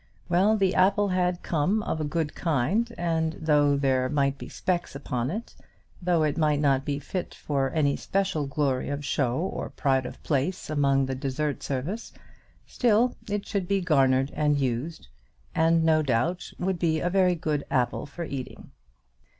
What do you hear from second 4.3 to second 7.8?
be specks upon it, though it might not be fit for